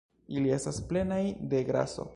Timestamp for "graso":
1.71-2.09